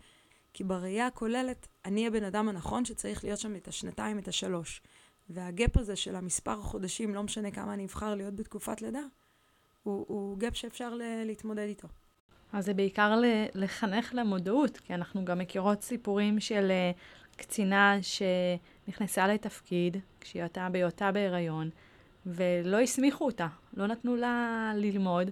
כי 0.54 0.64
בראייה 0.64 1.06
הכוללת, 1.06 1.68
אני 1.84 2.06
הבן 2.06 2.24
אדם 2.24 2.48
הנכון 2.48 2.84
שצריך 2.84 3.24
להיות 3.24 3.38
שם 3.38 3.56
את 3.56 3.68
השנתיים, 3.68 4.18
את 4.18 4.28
השלוש. 4.28 4.82
והגאפ 5.28 5.76
הזה 5.76 5.96
של 5.96 6.16
המספר 6.16 6.60
החודשים, 6.60 7.14
לא 7.14 7.22
משנה 7.22 7.50
כמה 7.50 7.74
אני 7.74 7.84
אבחר 7.84 8.14
להיות 8.14 8.36
בתקופת 8.36 8.82
לידה, 8.82 9.02
הוא, 9.82 10.04
הוא 10.08 10.38
גאפ 10.38 10.56
שאפשר 10.56 10.94
להתמודד 11.24 11.66
איתו. 11.68 11.88
אז 12.52 12.64
זה 12.64 12.74
בעיקר 12.74 13.20
לחנך 13.54 14.10
למודעות, 14.14 14.76
כי 14.76 14.94
אנחנו 14.94 15.24
גם 15.24 15.38
מכירות 15.38 15.82
סיפורים 15.82 16.40
של 16.40 16.70
אה, 16.70 16.90
קצינה 17.36 17.98
שנכנסה 18.02 19.26
לתפקיד 19.26 19.96
כשהיא 20.20 20.42
הייתה 20.42 20.68
בהיותה 20.72 21.12
בהיריון, 21.12 21.70
ולא 22.26 22.80
הסמיכו 22.80 23.24
אותה, 23.24 23.46
לא 23.76 23.86
נתנו 23.86 24.16
לה 24.16 24.72
ללמוד, 24.76 25.30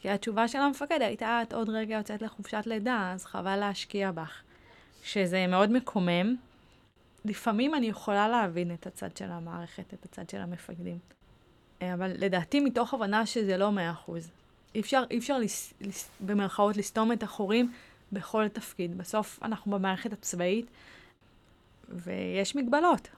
כי 0.00 0.10
התשובה 0.10 0.48
של 0.48 0.58
המפקד 0.58 1.02
הייתה, 1.02 1.40
את 1.42 1.52
עוד 1.52 1.68
רגע 1.68 1.96
יוצאת 1.96 2.22
לחופשת 2.22 2.62
לידה, 2.66 3.10
אז 3.14 3.24
חבל 3.24 3.56
להשקיע 3.56 4.12
בך. 4.12 4.42
שזה 5.02 5.46
מאוד 5.46 5.72
מקומם. 5.72 6.36
לפעמים 7.24 7.74
אני 7.74 7.86
יכולה 7.86 8.28
להבין 8.28 8.74
את 8.74 8.86
הצד 8.86 9.16
של 9.16 9.30
המערכת, 9.30 9.94
את 9.94 10.04
הצד 10.04 10.30
של 10.30 10.38
המפקדים. 10.38 10.98
אבל 11.82 12.12
לדעתי, 12.18 12.60
מתוך 12.60 12.94
הבנה 12.94 13.26
שזה 13.26 13.56
לא 13.56 13.72
מאה 13.72 13.90
אחוז. 13.90 14.30
אי 14.74 14.80
אפשר, 14.80 15.04
אי 15.10 15.18
אפשר 15.18 15.38
לס, 15.38 15.74
לס, 15.80 16.10
במרכאות 16.20 16.76
לסתום 16.76 17.12
את 17.12 17.22
החורים 17.22 17.72
בכל 18.12 18.48
תפקיד. 18.48 18.98
בסוף 18.98 19.38
אנחנו 19.42 19.72
במערכת 19.72 20.12
הצבאית, 20.12 20.66
ויש 21.88 22.56
מגבלות. 22.56 23.08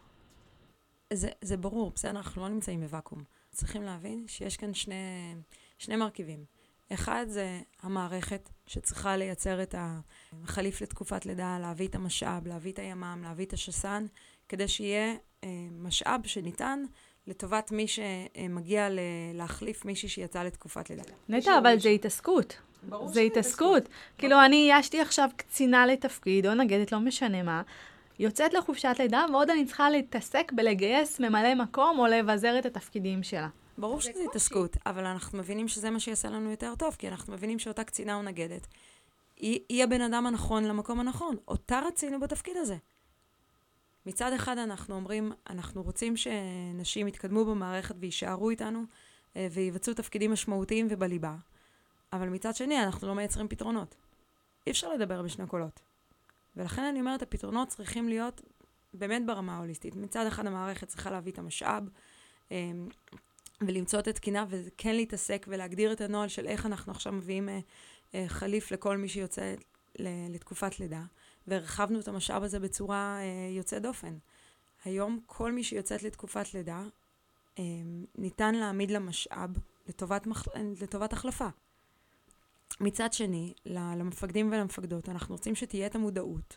זה, 1.12 1.28
זה 1.42 1.56
ברור, 1.56 1.92
בסדר, 1.94 2.10
אנחנו 2.10 2.42
לא 2.42 2.48
נמצאים 2.48 2.80
בוואקום. 2.80 3.24
צריכים 3.50 3.82
להבין 3.82 4.24
שיש 4.28 4.56
כאן 4.56 4.74
שני, 4.74 5.34
שני 5.78 5.96
מרכיבים. 5.96 6.44
אחד 6.92 7.26
זה 7.28 7.60
המערכת 7.82 8.50
שצריכה 8.66 9.16
לייצר 9.16 9.62
את 9.62 9.74
החליף 10.44 10.80
לתקופת 10.80 11.26
לידה, 11.26 11.58
להביא 11.58 11.88
את 11.88 11.94
המשאב, 11.94 12.46
להביא 12.46 12.72
את 12.72 12.78
הימ"מ, 12.78 13.22
להביא 13.22 13.46
את 13.46 13.52
השס"ן, 13.52 14.06
כדי 14.48 14.68
שיהיה 14.68 15.14
אה, 15.44 15.48
משאב 15.70 16.20
שניתן 16.26 16.84
לטובת 17.30 17.72
מי 17.72 17.86
שמגיע 17.88 18.88
להחליף 19.34 19.84
מישהי 19.84 20.08
שיצאה 20.08 20.44
לתקופת 20.44 20.90
לידה. 20.90 21.02
נטע, 21.28 21.58
אבל 21.58 21.78
זה 21.78 21.88
התעסקות. 21.88 22.56
זה 23.06 23.20
התעסקות. 23.20 23.88
כאילו, 24.18 24.44
אני 24.44 24.72
איישתי 24.72 25.00
עכשיו 25.00 25.28
קצינה 25.36 25.86
לתפקיד, 25.86 26.46
או 26.46 26.54
נגדת, 26.54 26.92
לא 26.92 26.98
משנה 26.98 27.42
מה, 27.42 27.62
יוצאת 28.18 28.54
לחופשת 28.54 28.96
לידה, 28.98 29.24
ועוד 29.32 29.50
אני 29.50 29.64
צריכה 29.64 29.90
להתעסק 29.90 30.52
בלגייס 30.54 31.20
ממלא 31.20 31.54
מקום 31.54 31.98
או 31.98 32.06
לבזר 32.06 32.58
את 32.58 32.66
התפקידים 32.66 33.22
שלה. 33.22 33.48
ברור 33.78 34.00
שזה 34.00 34.22
התעסקות, 34.28 34.76
אבל 34.86 35.06
אנחנו 35.06 35.38
מבינים 35.38 35.68
שזה 35.68 35.90
מה 35.90 36.00
שיעשה 36.00 36.28
לנו 36.28 36.50
יותר 36.50 36.74
טוב, 36.74 36.96
כי 36.98 37.08
אנחנו 37.08 37.32
מבינים 37.32 37.58
שאותה 37.58 37.84
קצינה 37.84 38.14
או 38.14 38.22
נגדת, 38.22 38.66
היא, 39.36 39.60
היא 39.68 39.84
הבן 39.84 40.00
אדם 40.00 40.26
הנכון 40.26 40.64
למקום 40.64 41.00
הנכון. 41.00 41.36
אותה 41.48 41.80
רצינו 41.86 42.20
בתפקיד 42.20 42.56
הזה. 42.56 42.76
מצד 44.06 44.32
אחד 44.32 44.58
אנחנו 44.58 44.94
אומרים, 44.94 45.32
אנחנו 45.50 45.82
רוצים 45.82 46.14
שנשים 46.16 47.08
יתקדמו 47.08 47.44
במערכת 47.44 47.94
ויישארו 47.98 48.50
איתנו 48.50 48.84
אה, 49.36 49.48
ויבצעו 49.50 49.94
תפקידים 49.94 50.32
משמעותיים 50.32 50.86
ובליבה, 50.90 51.36
אבל 52.12 52.28
מצד 52.28 52.56
שני 52.56 52.84
אנחנו 52.84 53.08
לא 53.08 53.14
מייצרים 53.14 53.48
פתרונות. 53.48 53.94
אי 54.66 54.72
אפשר 54.72 54.92
לדבר 54.92 55.22
בשני 55.22 55.46
קולות. 55.46 55.80
ולכן 56.56 56.82
אני 56.82 57.00
אומרת, 57.00 57.22
הפתרונות 57.22 57.68
צריכים 57.68 58.08
להיות 58.08 58.40
באמת 58.94 59.26
ברמה 59.26 59.54
ההוליסטית. 59.54 59.96
מצד 59.96 60.26
אחד 60.26 60.46
המערכת 60.46 60.88
צריכה 60.88 61.10
להביא 61.10 61.32
את 61.32 61.38
המשאב 61.38 61.88
אה, 62.52 62.70
ולמצוא 63.60 63.98
את 63.98 64.08
התקינה, 64.08 64.44
וכן 64.48 64.94
להתעסק 64.96 65.46
ולהגדיר 65.48 65.92
את 65.92 66.00
הנוהל 66.00 66.28
של 66.28 66.46
איך 66.46 66.66
אנחנו 66.66 66.92
עכשיו 66.92 67.12
מביאים 67.12 67.48
אה, 68.14 68.24
חליף 68.26 68.70
לכל 68.70 68.96
מי 68.96 69.08
שיוצא 69.08 69.54
לתקופת 70.28 70.80
לידה. 70.80 71.02
והרחבנו 71.46 72.00
את 72.00 72.08
המשאב 72.08 72.42
הזה 72.42 72.58
בצורה 72.58 73.18
אה, 73.20 73.56
יוצאת 73.56 73.82
דופן. 73.82 74.18
היום 74.84 75.20
כל 75.26 75.52
מי 75.52 75.64
שיוצאת 75.64 76.02
לתקופת 76.02 76.54
לידה, 76.54 76.82
אה, 77.58 77.64
ניתן 78.18 78.54
להעמיד 78.54 78.90
לה 78.90 78.98
משאב 78.98 79.50
לטובת, 79.88 80.26
מח... 80.26 80.44
לטובת 80.80 81.12
החלפה. 81.12 81.48
מצד 82.80 83.12
שני, 83.12 83.54
למפקדים 83.66 84.52
ולמפקדות, 84.52 85.08
אנחנו 85.08 85.34
רוצים 85.34 85.54
שתהיה 85.54 85.86
את 85.86 85.94
המודעות, 85.94 86.56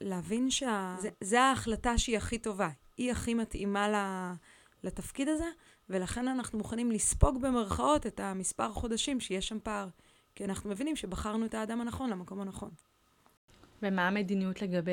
להבין 0.00 0.50
שזה 0.50 1.40
ההחלטה 1.40 1.98
שהיא 1.98 2.16
הכי 2.16 2.38
טובה, 2.38 2.68
היא 2.96 3.12
הכי 3.12 3.34
מתאימה 3.34 4.34
לתפקיד 4.82 5.28
הזה, 5.28 5.48
ולכן 5.90 6.28
אנחנו 6.28 6.58
מוכנים 6.58 6.90
לספוג 6.90 7.40
במרכאות 7.40 8.06
את 8.06 8.20
המספר 8.20 8.72
חודשים 8.72 9.20
שיש 9.20 9.48
שם 9.48 9.58
פער, 9.62 9.88
כי 10.34 10.44
אנחנו 10.44 10.70
מבינים 10.70 10.96
שבחרנו 10.96 11.46
את 11.46 11.54
האדם 11.54 11.80
הנכון 11.80 12.10
למקום 12.10 12.40
הנכון. 12.40 12.70
ומה 13.82 14.08
המדיניות 14.08 14.62
לגבי 14.62 14.92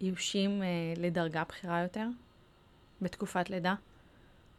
איושים 0.00 0.62
אה, 0.62 0.66
לדרגה 0.96 1.44
בכירה 1.44 1.82
יותר 1.82 2.06
בתקופת 3.00 3.50
לידה? 3.50 3.74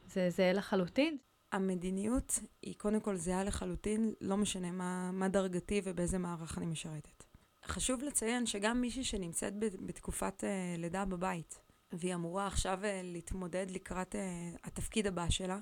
זה 0.08 0.30
זהה 0.30 0.54
לחלוטין? 0.54 1.18
המדיניות 1.52 2.40
היא 2.62 2.76
קודם 2.78 3.00
כל 3.00 3.16
זהה 3.16 3.44
לחלוטין, 3.44 4.14
לא 4.22 4.38
משנה 4.38 4.72
מה, 4.72 5.12
מה 5.12 5.28
דרגתי 5.28 5.82
ובאיזה 5.84 6.18
מערך 6.18 6.58
אני 6.58 6.66
משרתת. 6.66 7.24
חשוב 7.66 8.04
לציין 8.04 8.46
שגם 8.46 8.82
מישהי 8.82 9.04
שנמצאת 9.04 9.54
בתקופת 9.60 10.44
uh, 10.44 10.80
לידה 10.80 11.06
בבית, 11.06 11.60
והיא 11.94 12.16
אמורה 12.16 12.48
עכשיו 12.48 12.80
uh, 12.82 12.86
להתמודד 13.04 13.72
לקראת 13.72 14.16
uh, 14.16 14.18
התפקיד 14.64 15.08
הבא 15.08 15.30
שלה, 15.30 15.60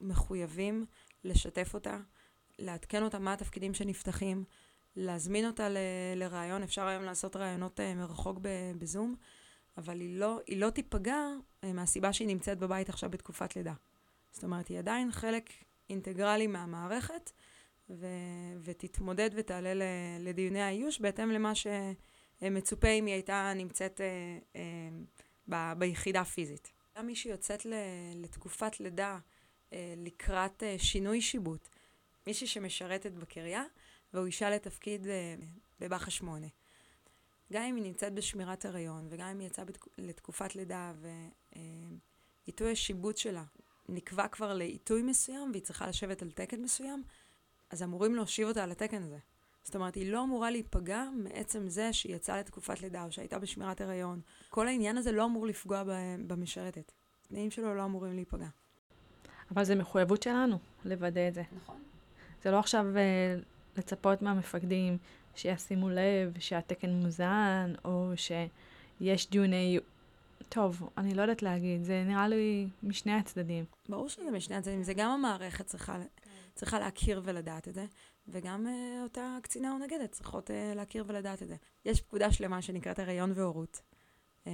מחויבים 0.00 0.86
לשתף 1.24 1.74
אותה, 1.74 1.98
לעדכן 2.58 3.02
אותה 3.02 3.18
מה 3.18 3.32
התפקידים 3.32 3.74
שנפתחים, 3.74 4.44
להזמין 4.96 5.46
אותה 5.46 5.68
לראיון, 6.16 6.62
אפשר 6.62 6.86
היום 6.86 7.02
לעשות 7.02 7.36
ראיונות 7.36 7.80
uh, 7.80 7.82
מרחוק 7.96 8.38
בזום, 8.78 9.14
אבל 9.76 10.00
היא 10.00 10.18
לא, 10.18 10.40
היא 10.46 10.60
לא 10.60 10.70
תיפגע 10.70 11.18
uh, 11.62 11.66
מהסיבה 11.66 12.12
שהיא 12.12 12.28
נמצאת 12.28 12.58
בבית 12.58 12.88
עכשיו 12.88 13.10
בתקופת 13.10 13.56
לידה. 13.56 13.74
זאת 14.30 14.44
אומרת, 14.44 14.68
היא 14.68 14.78
עדיין 14.78 15.12
חלק 15.12 15.50
אינטגרלי 15.90 16.46
מהמערכת, 16.46 17.30
ו- 17.90 18.06
ותתמודד 18.62 19.30
ותעלה 19.34 19.74
ל- 19.74 19.82
לדיוני 20.20 20.62
האיוש 20.62 21.00
בהתאם 21.00 21.30
למה 21.30 21.52
שמצופה 21.54 22.88
אם 22.88 23.06
היא 23.06 23.14
הייתה 23.14 23.52
נמצאת 23.56 24.00
uh, 24.00 24.56
uh, 24.56 24.58
ב- 25.48 25.72
ביחידה 25.78 26.24
פיזית. 26.24 26.72
גם 26.98 27.06
מי 27.06 27.16
שיוצאת 27.16 27.66
לתקופת 28.14 28.80
לידה 28.80 29.18
uh, 29.70 29.74
לקראת 29.96 30.62
uh, 30.62 30.82
שינוי 30.82 31.20
שיבוט, 31.20 31.68
מישהי 32.26 32.46
שמשרתת 32.46 33.12
בקריה, 33.12 33.64
והוא 34.14 34.26
אישה 34.26 34.50
לתפקיד 34.50 35.06
אה, 35.06 35.34
בבאחה 35.80 36.10
שמונה. 36.10 36.46
גם 37.52 37.62
אם 37.62 37.76
היא 37.76 37.84
נמצאת 37.84 38.14
בשמירת 38.14 38.64
הריון, 38.64 39.06
וגם 39.10 39.28
אם 39.28 39.38
היא 39.38 39.46
יצאה 39.46 39.64
בתק... 39.64 39.86
לתקופת 39.98 40.56
לידה, 40.56 40.92
ועיתוי 42.46 42.66
אה, 42.66 42.72
השיבוט 42.72 43.16
שלה 43.16 43.44
נקבע 43.88 44.28
כבר 44.28 44.54
לעיתוי 44.54 45.02
מסוים, 45.02 45.50
והיא 45.50 45.62
צריכה 45.62 45.86
לשבת 45.86 46.22
על 46.22 46.30
תקן 46.30 46.62
מסוים, 46.62 47.02
אז 47.70 47.82
אמורים 47.82 48.14
להושיב 48.14 48.48
אותה 48.48 48.64
על 48.64 48.70
התקן 48.70 49.02
הזה. 49.02 49.18
זאת 49.64 49.74
אומרת, 49.74 49.94
היא 49.94 50.12
לא 50.12 50.24
אמורה 50.24 50.50
להיפגע 50.50 51.04
מעצם 51.16 51.68
זה 51.68 51.92
שהיא 51.92 52.16
יצאה 52.16 52.38
לתקופת 52.38 52.80
לידה, 52.80 53.04
או 53.04 53.12
שהייתה 53.12 53.38
בשמירת 53.38 53.80
הריון. 53.80 54.20
כל 54.50 54.68
העניין 54.68 54.96
הזה 54.96 55.12
לא 55.12 55.24
אמור 55.24 55.46
לפגוע 55.46 55.82
במשרתת. 56.26 56.92
התנאים 57.26 57.50
שלו 57.50 57.74
לא 57.74 57.84
אמורים 57.84 58.14
להיפגע. 58.14 58.48
אבל 59.50 59.64
זה 59.64 59.74
מחויבות 59.74 60.22
שלנו 60.22 60.58
לוודא 60.84 61.28
את 61.28 61.34
זה. 61.34 61.42
נכון. 61.56 61.82
זה 62.42 62.50
לא 62.50 62.58
עכשיו 62.58 62.86
uh, 62.94 63.44
לצפות 63.76 64.22
מהמפקדים 64.22 64.98
שישימו 65.34 65.90
לב 65.90 66.38
שהתקן 66.38 66.90
מוזן, 66.90 67.72
או 67.84 68.12
שיש 68.16 69.30
דיוני... 69.30 69.78
טוב, 70.48 70.90
אני 70.98 71.14
לא 71.14 71.22
יודעת 71.22 71.42
להגיד, 71.42 71.84
זה 71.84 72.04
נראה 72.06 72.28
לי 72.28 72.66
משני 72.82 73.12
הצדדים. 73.12 73.64
ברור 73.88 74.08
שזה 74.08 74.30
משני 74.30 74.56
הצדדים, 74.56 74.82
זה 74.82 74.94
גם 74.94 75.10
המערכת 75.10 75.66
צריכה, 75.66 75.98
צריכה 76.54 76.78
להכיר 76.78 77.22
ולדעת 77.24 77.68
את 77.68 77.74
זה, 77.74 77.86
וגם 78.28 78.66
uh, 78.66 79.02
אותה 79.02 79.36
קצינה 79.42 79.72
או 79.72 79.78
נגדת 79.78 80.10
צריכות 80.10 80.50
uh, 80.50 80.76
להכיר 80.76 81.04
ולדעת 81.06 81.42
את 81.42 81.48
זה. 81.48 81.56
יש 81.84 82.00
פקודה 82.00 82.32
שלמה 82.32 82.62
שנקראת 82.62 82.98
הריון 82.98 83.32
והורות, 83.34 83.82
um, 84.44 84.48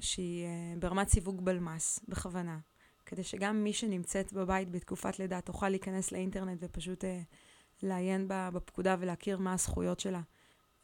שהיא 0.00 0.46
uh, 0.46 0.78
ברמת 0.78 1.08
סיווג 1.08 1.44
בלמ"ס, 1.44 2.00
בכוונה, 2.08 2.58
כדי 3.06 3.22
שגם 3.22 3.64
מי 3.64 3.72
שנמצאת 3.72 4.32
בבית 4.32 4.70
בתקופת 4.70 5.18
לידה 5.18 5.40
תוכל 5.40 5.68
להיכנס 5.68 6.12
לאינטרנט 6.12 6.58
ופשוט 6.60 7.04
uh, 7.04 7.06
לעיין 7.82 8.24
בפקודה 8.28 8.96
ולהכיר 8.98 9.38
מה 9.38 9.52
הזכויות 9.52 10.00
שלה. 10.00 10.20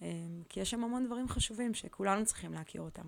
Um, 0.01 0.03
כי 0.49 0.61
יש 0.61 0.71
שם 0.71 0.85
המון 0.85 1.07
דברים 1.07 1.29
חשובים 1.29 1.75
שכולנו 1.75 2.25
צריכים 2.25 2.53
להכיר 2.53 2.83
אותם. 2.83 3.03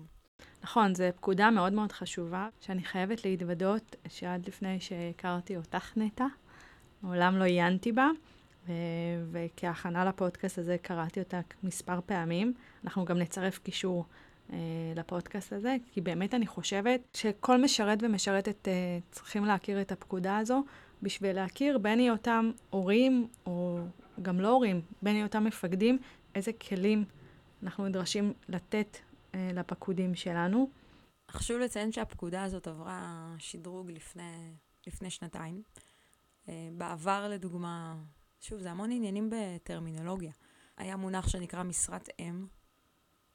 נכון, 0.63 0.95
זו 0.95 1.03
פקודה 1.15 1.51
מאוד 1.51 1.73
מאוד 1.73 1.91
חשובה, 1.91 2.49
שאני 2.59 2.83
חייבת 2.83 3.25
להתוודות 3.25 3.95
שעד 4.07 4.47
לפני 4.47 4.79
שהכרתי 4.79 5.57
אותך 5.57 5.97
נטע, 5.97 6.25
מעולם 7.03 7.37
לא 7.37 7.43
עיינתי 7.43 7.91
בה, 7.91 8.09
ו- 8.67 8.71
וכהכנה 9.31 10.05
לפודקאסט 10.05 10.57
הזה 10.57 10.77
קראתי 10.81 11.19
אותה 11.19 11.39
מספר 11.63 11.99
פעמים. 12.05 12.53
אנחנו 12.83 13.05
גם 13.05 13.17
נצרף 13.17 13.57
קישור 13.57 14.05
אה, 14.53 14.57
לפודקאסט 14.95 15.53
הזה, 15.53 15.77
כי 15.91 16.01
באמת 16.01 16.33
אני 16.33 16.47
חושבת 16.47 17.01
שכל 17.13 17.61
משרת 17.61 17.99
ומשרתת 18.01 18.67
אה, 18.67 18.73
צריכים 19.11 19.45
להכיר 19.45 19.81
את 19.81 19.91
הפקודה 19.91 20.37
הזו, 20.37 20.63
בשביל 21.01 21.35
להכיר 21.35 21.77
בין 21.77 21.99
היותם 21.99 22.51
הורים, 22.69 23.27
או 23.45 23.70
גם 24.21 24.39
לא 24.39 24.49
הורים, 24.49 24.81
בין 25.01 25.15
היותם 25.15 25.43
מפקדים, 25.43 25.99
איזה 26.35 26.53
כלים 26.53 27.05
אנחנו 27.63 27.87
נדרשים 27.87 28.33
לתת 28.49 28.97
אה, 29.35 29.51
לפקודים 29.53 30.15
שלנו. 30.15 30.69
חשוב 31.31 31.59
לציין 31.59 31.91
שהפקודה 31.91 32.43
הזאת 32.43 32.67
עברה 32.67 33.33
שדרוג 33.37 33.91
לפני, 33.91 34.53
לפני 34.87 35.09
שנתיים. 35.09 35.61
אה, 36.49 36.69
בעבר, 36.77 37.27
לדוגמה, 37.29 37.95
שוב, 38.39 38.59
זה 38.59 38.71
המון 38.71 38.91
עניינים 38.91 39.29
בטרמינולוגיה. 39.29 40.31
היה 40.77 40.97
מונח 40.97 41.27
שנקרא 41.27 41.63
משרת 41.63 42.09
אם, 42.19 42.45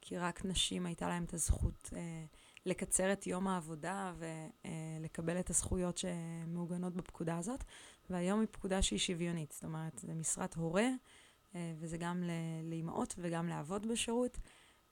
כי 0.01 0.19
רק 0.19 0.45
נשים 0.45 0.87
הייתה 0.87 1.09
להם 1.09 1.25
את 1.25 1.35
הזכות 1.35 1.91
אה, 1.97 2.25
לקצר 2.67 3.13
את 3.13 3.27
יום 3.27 3.49
העבודה 3.49 4.15
ולקבל 4.19 5.35
אה, 5.35 5.41
את 5.41 5.51
הזכויות 5.51 5.99
שמעוגנות 5.99 6.95
בפקודה 6.95 7.39
הזאת, 7.39 7.65
והיום 8.11 8.41
היא 8.41 8.49
פקודה 8.51 8.83
שהיא 8.83 8.99
שוויונית. 8.99 9.53
זאת 9.53 9.65
אומרת, 9.65 9.99
זה 9.99 10.15
משרת 10.15 10.55
הורה, 10.55 10.89
אה, 11.55 11.75
וזה 11.79 11.97
גם 11.97 12.25
לאימהות 12.63 13.15
וגם 13.19 13.49
לאבות 13.49 13.87
בשירות, 13.87 14.39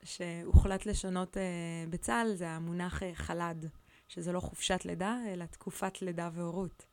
שהוחלט 0.02 0.86
לשנות 0.86 1.36
אה, 1.36 1.42
בצה"ל, 1.90 2.34
זה 2.34 2.48
המונח 2.48 3.02
אה, 3.02 3.14
חל"ד, 3.14 3.66
שזה 4.08 4.32
לא 4.32 4.40
חופשת 4.40 4.84
לידה, 4.84 5.18
אלא 5.28 5.44
תקופת 5.44 6.02
לידה 6.02 6.30
והורות. 6.32 6.86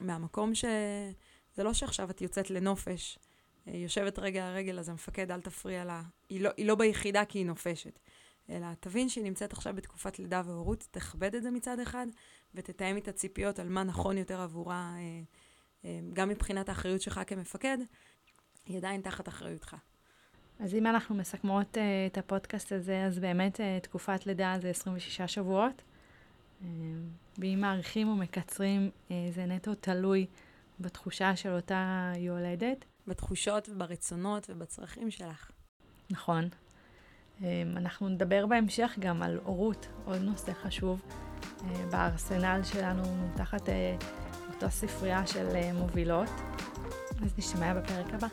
מהמקום 0.00 0.54
ש... 0.54 0.64
זה 1.54 1.62
לא 1.62 1.74
שעכשיו 1.74 2.10
את 2.10 2.20
יוצאת 2.20 2.50
לנופש, 2.50 3.18
יושבת 3.66 4.18
רגע 4.18 4.48
על 4.48 4.54
רגל, 4.54 4.78
אז 4.78 4.88
המפקד, 4.88 5.30
אל 5.30 5.40
תפריע 5.40 5.84
לה. 5.84 6.02
היא 6.28 6.40
לא, 6.40 6.50
היא 6.56 6.66
לא 6.66 6.74
ביחידה 6.74 7.24
כי 7.24 7.38
היא 7.38 7.46
נופשת. 7.46 7.98
אלא 8.50 8.66
תבין 8.80 9.08
שהיא 9.08 9.24
נמצאת 9.24 9.52
עכשיו 9.52 9.74
בתקופת 9.74 10.18
לידה 10.18 10.42
והורות, 10.44 10.88
תכבד 10.90 11.34
את 11.34 11.42
זה 11.42 11.50
מצד 11.50 11.80
אחד, 11.80 12.06
ותתאם 12.54 12.96
את 12.96 13.08
הציפיות 13.08 13.58
על 13.58 13.68
מה 13.68 13.84
נכון 13.84 14.18
יותר 14.18 14.40
עבורה, 14.40 14.94
אה, 14.96 15.20
אה, 15.84 16.00
גם 16.12 16.28
מבחינת 16.28 16.68
האחריות 16.68 17.00
שלך 17.00 17.20
כמפקד, 17.26 17.78
היא 18.66 18.76
עדיין 18.76 19.00
תחת 19.00 19.28
אחריותך. 19.28 19.76
אז 20.60 20.74
אם 20.74 20.86
אנחנו 20.86 21.14
מסכמות 21.14 21.78
את 22.06 22.18
הפודקאסט 22.18 22.72
הזה, 22.72 23.04
אז 23.04 23.18
באמת 23.18 23.60
תקופת 23.82 24.26
לידה 24.26 24.56
זה 24.60 24.70
26 24.70 25.20
שבועות. 25.20 25.82
ואם 27.38 27.58
מעריכים 27.60 28.08
ומקצרים, 28.08 28.90
זה 29.08 29.46
נטו 29.46 29.74
תלוי 29.74 30.26
בתחושה 30.80 31.36
של 31.36 31.50
אותה 31.50 32.12
יולדת. 32.16 32.84
בתחושות 33.06 33.68
וברצונות 33.68 34.50
ובצרכים 34.50 35.10
שלך. 35.10 35.50
נכון. 36.10 36.48
אמ, 37.42 37.76
אנחנו 37.76 38.08
נדבר 38.08 38.46
בהמשך 38.46 38.96
גם 38.98 39.22
על 39.22 39.38
הורות, 39.44 39.88
עוד 40.04 40.20
נושא 40.22 40.52
חשוב 40.62 41.02
אה, 41.64 41.86
בארסנל 41.90 42.60
שלנו, 42.64 43.02
תחת 43.36 43.68
אה, 43.68 43.96
אותה 44.54 44.70
ספרייה 44.70 45.26
של 45.26 45.46
אה, 45.54 45.72
מובילות. 45.72 46.30
אז 47.22 47.38
נשתמע 47.38 47.74
בפרק 47.74 48.14
הבא. 48.14 48.28